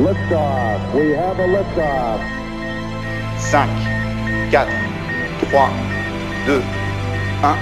[0.00, 0.80] Liftoff.
[0.94, 2.20] We have a liftoff.
[3.36, 3.68] 5,
[4.50, 4.66] 4,
[5.50, 5.70] 3,
[6.46, 6.62] 2,
[7.42, 7.56] 1.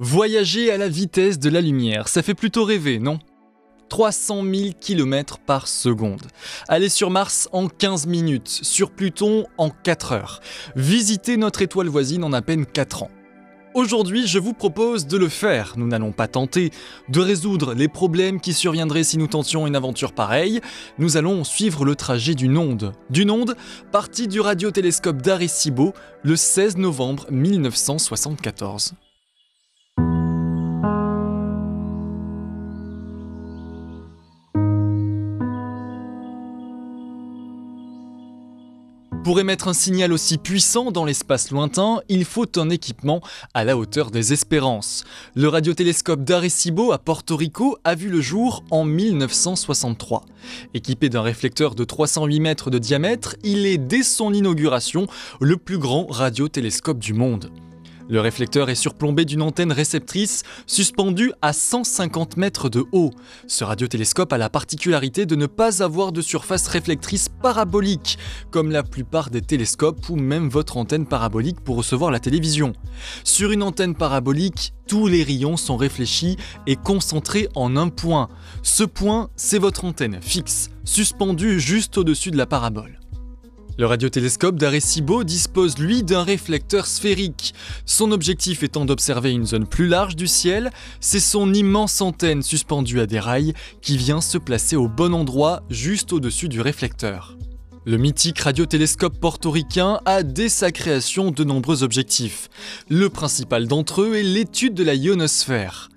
[0.00, 3.20] Voyager à la vitesse de la lumière, ça fait plutôt rêver, non?
[3.88, 6.22] 300 000 km par seconde.
[6.66, 10.40] Aller sur Mars en 15 minutes, sur Pluton en 4 heures.
[10.74, 13.10] Visiter notre étoile voisine en à peine 4 ans.
[13.74, 15.74] Aujourd'hui, je vous propose de le faire.
[15.78, 16.70] Nous n'allons pas tenter
[17.08, 20.60] de résoudre les problèmes qui surviendraient si nous tentions une aventure pareille.
[20.98, 22.92] Nous allons suivre le trajet d'une onde.
[23.08, 23.56] D'une onde
[23.90, 28.92] partie du radiotélescope d'Arecibo le 16 novembre 1974.
[39.24, 43.20] Pour émettre un signal aussi puissant dans l'espace lointain, il faut un équipement
[43.54, 45.04] à la hauteur des espérances.
[45.36, 50.24] Le radiotélescope d'Arecibo à Porto Rico a vu le jour en 1963.
[50.74, 55.06] Équipé d'un réflecteur de 308 mètres de diamètre, il est dès son inauguration
[55.40, 57.48] le plus grand radiotélescope du monde.
[58.08, 63.10] Le réflecteur est surplombé d'une antenne réceptrice suspendue à 150 mètres de haut.
[63.46, 68.18] Ce radiotélescope a la particularité de ne pas avoir de surface réflectrice parabolique,
[68.50, 72.72] comme la plupart des télescopes ou même votre antenne parabolique pour recevoir la télévision.
[73.24, 76.36] Sur une antenne parabolique, tous les rayons sont réfléchis
[76.66, 78.28] et concentrés en un point.
[78.62, 82.98] Ce point, c'est votre antenne fixe, suspendue juste au-dessus de la parabole.
[83.78, 87.54] Le radiotélescope d'Arecibo dispose lui d'un réflecteur sphérique.
[87.86, 90.70] Son objectif étant d'observer une zone plus large du ciel,
[91.00, 95.62] c'est son immense antenne suspendue à des rails qui vient se placer au bon endroit
[95.70, 97.38] juste au-dessus du réflecteur.
[97.86, 102.50] Le mythique radiotélescope portoricain a dès sa création de nombreux objectifs.
[102.90, 105.88] Le principal d'entre eux est l'étude de la ionosphère.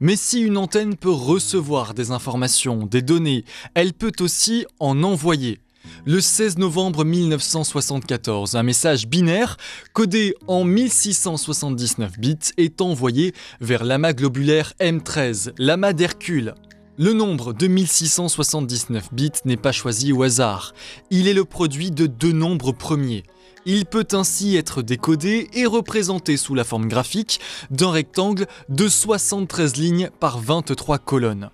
[0.00, 3.44] Mais si une antenne peut recevoir des informations, des données,
[3.74, 5.60] elle peut aussi en envoyer.
[6.04, 9.56] Le 16 novembre 1974, un message binaire
[9.92, 16.54] codé en 1679 bits est envoyé vers l'amas globulaire M13, l'amas d'Hercule.
[16.98, 20.74] Le nombre de 1679 bits n'est pas choisi au hasard,
[21.10, 23.24] il est le produit de deux nombres premiers.
[23.66, 29.76] Il peut ainsi être décodé et représenté sous la forme graphique d'un rectangle de 73
[29.76, 31.50] lignes par 23 colonnes.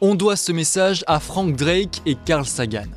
[0.00, 2.88] On doit ce message à Frank Drake et Carl Sagan.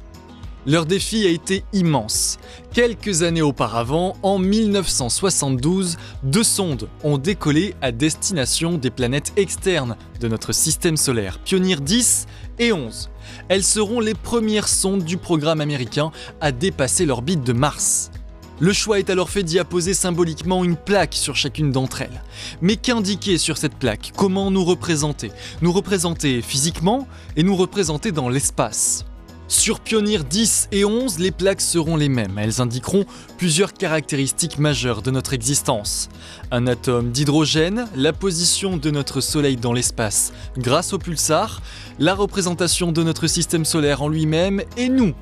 [0.67, 2.39] Leur défi a été immense.
[2.73, 10.27] Quelques années auparavant, en 1972, deux sondes ont décollé à destination des planètes externes de
[10.27, 12.25] notre système solaire, Pioneer 10
[12.59, 13.09] et 11.
[13.47, 16.11] Elles seront les premières sondes du programme américain
[16.41, 18.11] à dépasser l'orbite de Mars.
[18.59, 22.23] Le choix est alors fait d'y apposer symboliquement une plaque sur chacune d'entre elles.
[22.59, 24.11] Mais qu'indiquer sur cette plaque?
[24.17, 25.31] Comment nous représenter?
[25.61, 27.07] Nous représenter physiquement
[27.37, 29.05] et nous représenter dans l'espace.
[29.49, 32.37] Sur Pioneer 10 et 11, les plaques seront les mêmes.
[32.37, 33.05] Elles indiqueront
[33.37, 36.09] plusieurs caractéristiques majeures de notre existence.
[36.51, 41.61] Un atome d'hydrogène, la position de notre Soleil dans l'espace grâce au pulsar,
[41.97, 45.13] la représentation de notre système solaire en lui-même et nous,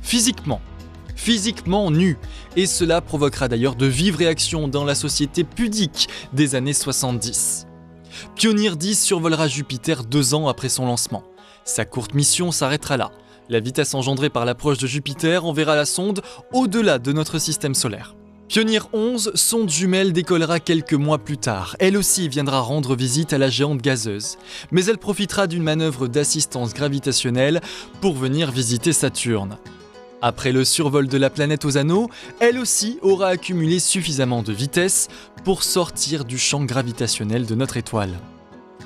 [0.00, 0.62] physiquement.
[1.14, 2.16] Physiquement nus.
[2.56, 7.66] Et cela provoquera d'ailleurs de vives réactions dans la société pudique des années 70.
[8.34, 11.22] Pioneer 10 survolera Jupiter deux ans après son lancement.
[11.66, 13.10] Sa courte mission s'arrêtera là.
[13.50, 16.22] La vitesse engendrée par l'approche de Jupiter enverra la sonde
[16.52, 18.14] au-delà de notre système solaire.
[18.48, 21.76] Pioneer 11, sonde jumelle, décollera quelques mois plus tard.
[21.78, 24.36] Elle aussi viendra rendre visite à la géante gazeuse.
[24.70, 27.60] Mais elle profitera d'une manœuvre d'assistance gravitationnelle
[28.00, 29.58] pour venir visiter Saturne.
[30.22, 32.08] Après le survol de la planète aux anneaux,
[32.40, 35.08] elle aussi aura accumulé suffisamment de vitesse
[35.44, 38.14] pour sortir du champ gravitationnel de notre étoile.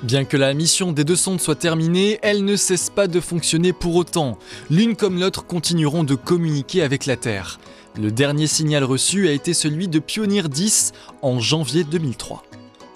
[0.03, 3.73] Bien que la mission des deux sondes soit terminée, elles ne cessent pas de fonctionner
[3.73, 4.37] pour autant.
[4.69, 7.59] L'une comme l'autre continueront de communiquer avec la Terre.
[7.99, 12.43] Le dernier signal reçu a été celui de Pioneer 10 en janvier 2003.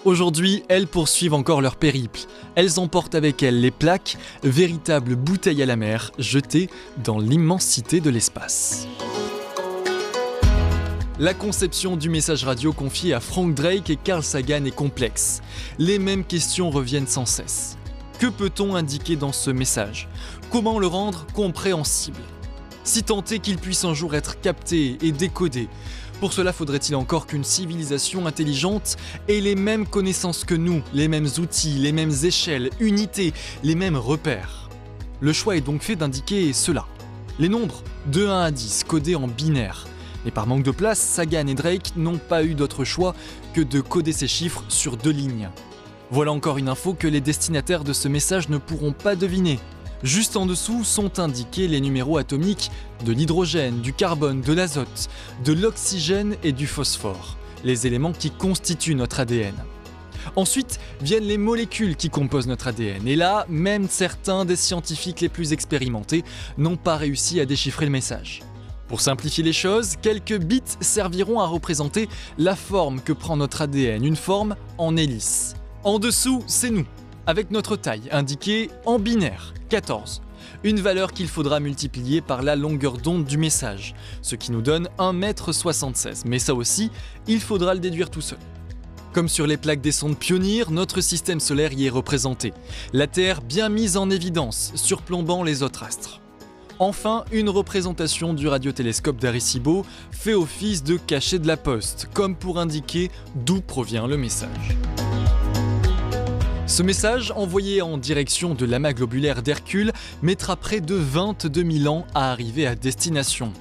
[0.06, 2.20] Aujourd'hui, elles poursuivent encore leur périple.
[2.54, 6.70] Elles emportent avec elles les plaques, véritables bouteilles à la mer, jetées
[7.04, 8.88] dans l'immensité de l'espace.
[11.20, 15.42] La conception du message radio confié à Frank Drake et Carl Sagan est complexe.
[15.78, 17.78] Les mêmes questions reviennent sans cesse.
[18.18, 20.08] Que peut-on indiquer dans ce message?
[20.50, 22.18] Comment le rendre compréhensible?
[22.82, 25.68] Si tant est qu'il puisse un jour être capté et décodé,
[26.18, 28.96] pour cela faudrait-il encore qu'une civilisation intelligente
[29.28, 33.32] ait les mêmes connaissances que nous, les mêmes outils, les mêmes échelles, unités,
[33.62, 34.68] les mêmes repères?
[35.20, 36.86] Le choix est donc fait d'indiquer cela.
[37.38, 39.86] Les nombres de 1 à 10 codés en binaire
[40.26, 43.14] et par manque de place, Sagan et Drake n'ont pas eu d'autre choix
[43.52, 45.50] que de coder ces chiffres sur deux lignes.
[46.10, 49.58] Voilà encore une info que les destinataires de ce message ne pourront pas deviner.
[50.02, 52.70] Juste en dessous sont indiqués les numéros atomiques
[53.04, 55.08] de l'hydrogène, du carbone, de l'azote,
[55.44, 59.54] de l'oxygène et du phosphore, les éléments qui constituent notre ADN.
[60.36, 65.28] Ensuite viennent les molécules qui composent notre ADN, et là, même certains des scientifiques les
[65.28, 66.24] plus expérimentés
[66.58, 68.42] n'ont pas réussi à déchiffrer le message.
[68.88, 72.08] Pour simplifier les choses, quelques bits serviront à représenter
[72.38, 75.54] la forme que prend notre ADN, une forme en hélice.
[75.84, 76.86] En dessous, c'est nous,
[77.26, 80.20] avec notre taille indiquée en binaire, 14.
[80.62, 84.88] Une valeur qu'il faudra multiplier par la longueur d'onde du message, ce qui nous donne
[84.98, 86.22] 1m76.
[86.26, 86.90] Mais ça aussi,
[87.26, 88.38] il faudra le déduire tout seul.
[89.12, 92.52] Comme sur les plaques des sondes pionnières, notre système solaire y est représenté.
[92.92, 96.20] La Terre bien mise en évidence, surplombant les autres astres.
[96.78, 102.58] Enfin, une représentation du radiotélescope d'Arecibo fait office de cachet de la poste, comme pour
[102.58, 104.76] indiquer d'où provient le message.
[106.66, 109.92] Ce message, envoyé en direction de l'amas globulaire d'Hercule,
[110.22, 113.52] mettra près de 22 000 ans à arriver à destination.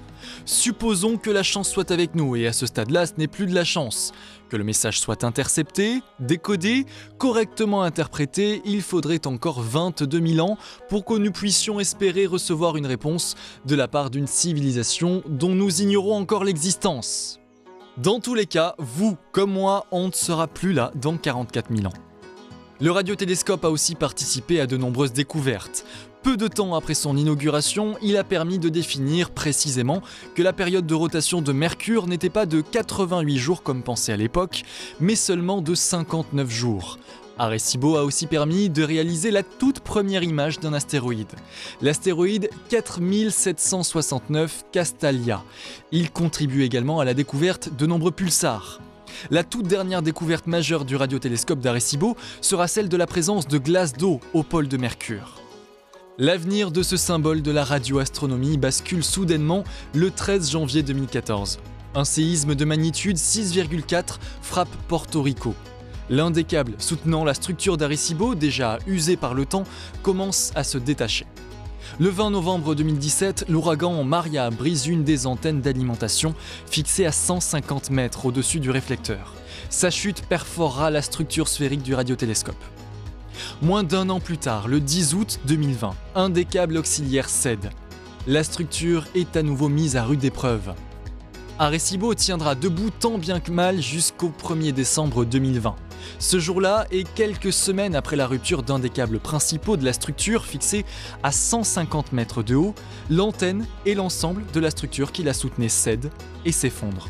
[0.45, 3.56] Supposons que la chance soit avec nous, et à ce stade-là, ce n'est plus de
[3.56, 4.12] la chance.
[4.50, 6.85] Que le message soit intercepté, décodé,
[7.18, 10.57] correctement interprété, il faudrait encore 22 000 ans
[10.89, 13.35] pour que nous puissions espérer recevoir une réponse
[13.65, 17.39] de la part d'une civilisation dont nous ignorons encore l'existence.
[17.97, 21.88] Dans tous les cas, vous, comme moi, on ne sera plus là dans 44 000
[21.88, 21.94] ans.
[22.81, 25.85] Le radiotélescope a aussi participé à de nombreuses découvertes.
[26.24, 30.02] Peu de temps après son inauguration, il a permis de définir précisément
[30.36, 34.16] que la période de rotation de Mercure n'était pas de 88 jours comme pensé à
[34.16, 34.64] l'époque,
[35.02, 36.98] mais seulement de 59 jours.
[37.38, 41.34] Arecibo a aussi permis de réaliser la toute première image d'un astéroïde,
[41.81, 45.44] l'astéroïde 4769 Castalia.
[45.92, 48.80] Il contribue également à la découverte de nombreux pulsars.
[49.30, 53.92] La toute dernière découverte majeure du radiotélescope d'Arecibo sera celle de la présence de glace
[53.92, 55.43] d'eau au pôle de Mercure.
[56.19, 59.63] L'avenir de ce symbole de la radioastronomie bascule soudainement
[59.95, 61.57] le 13 janvier 2014.
[61.95, 65.56] Un séisme de magnitude 6,4 frappe Porto Rico.
[66.12, 69.63] L'un des câbles soutenant la structure d'Arecibo, déjà usé par le temps,
[70.04, 71.25] commence à se détacher.
[72.00, 76.36] Le 20 novembre 2017, l'ouragan Maria brise une des antennes d'alimentation
[76.69, 79.33] fixée à 150 mètres au-dessus du réflecteur.
[79.71, 82.63] Sa chute perforera la structure sphérique du radiotélescope.
[83.62, 87.69] Moins d'un an plus tard, le 10 août 2020, un des câbles auxiliaires cède.
[88.27, 90.74] La structure est à nouveau mise à rude épreuve.
[91.59, 95.75] Arecibo tiendra debout tant bien que mal jusqu'au 1er décembre 2020.
[96.19, 100.45] Ce jour-là, et quelques semaines après la rupture d'un des câbles principaux de la structure
[100.45, 100.85] fixée
[101.21, 102.74] à 150 mètres de haut,
[103.09, 106.12] l'antenne et l'ensemble de la structure qui la soutenait cèdent
[106.45, 107.09] et s'effondrent.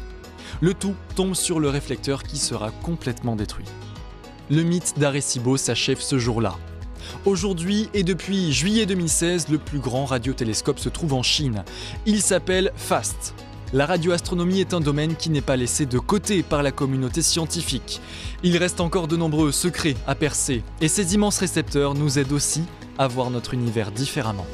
[0.62, 3.66] Le tout tombe sur le réflecteur qui sera complètement détruit.
[4.50, 6.58] Le mythe d'Arecibo s'achève ce jour-là.
[7.26, 11.64] Aujourd'hui et depuis juillet 2016, le plus grand radiotélescope se trouve en Chine.
[12.06, 13.34] Il s'appelle FAST,
[13.74, 18.02] la radioastronomie est un domaine qui n'est pas laissé de côté par la communauté scientifique.
[18.44, 22.66] Il reste encore de nombreux secrets à percer, et ces immenses récepteurs nous aident aussi
[23.00, 24.46] à voir notre univers différemment.